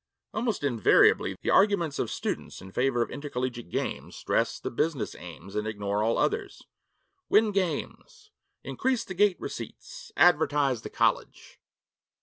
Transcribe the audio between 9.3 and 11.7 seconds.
receipts! Advertise the college!